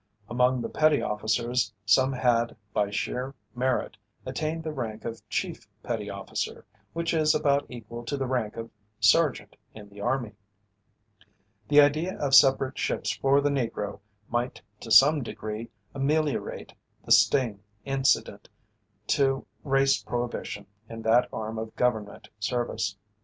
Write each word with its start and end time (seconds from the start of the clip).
Among 0.27 0.61
the 0.63 0.67
petty 0.69 0.99
officers 0.99 1.71
some 1.85 2.11
had 2.11 2.55
by 2.73 2.89
sheer 2.89 3.35
merit 3.53 3.97
attained 4.25 4.63
the 4.63 4.71
rank 4.73 5.05
of 5.05 5.21
chief 5.29 5.67
petty 5.83 6.09
officer, 6.09 6.65
which 6.93 7.13
is 7.13 7.35
about 7.35 7.67
equal 7.69 8.03
to 8.05 8.17
the 8.17 8.25
rank 8.25 8.57
of 8.57 8.71
sergeant 8.99 9.55
in 9.75 9.89
the 9.89 10.01
army. 10.01 10.31
The 11.67 11.81
idea 11.81 12.17
of 12.17 12.33
separate 12.33 12.79
ships 12.79 13.11
for 13.11 13.41
the 13.41 13.51
Negro 13.51 13.99
might 14.27 14.59
to 14.79 14.89
some 14.89 15.21
degree 15.21 15.69
ameliorate 15.93 16.73
the 17.05 17.11
sting 17.11 17.59
incident 17.85 18.49
to 19.05 19.45
race 19.63 20.01
prohibition 20.01 20.65
in 20.89 21.03
that 21.03 21.29
arm 21.31 21.59
of 21.59 21.75
government 21.75 22.27
service. 22.39 22.97